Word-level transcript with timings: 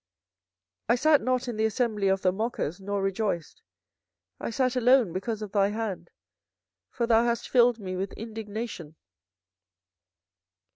24:015:017 0.89 0.89
I 0.89 0.95
sat 0.95 1.21
not 1.21 1.47
in 1.47 1.57
the 1.57 1.65
assembly 1.65 2.07
of 2.07 2.23
the 2.23 2.31
mockers, 2.31 2.79
nor 2.81 3.03
rejoiced; 3.03 3.61
I 4.39 4.49
sat 4.49 4.75
alone 4.75 5.13
because 5.13 5.43
of 5.43 5.51
thy 5.51 5.67
hand: 5.69 6.09
for 6.89 7.05
thou 7.05 7.23
hast 7.23 7.47
filled 7.47 7.77
me 7.77 7.95
with 7.95 8.13
indignation. 8.13 8.95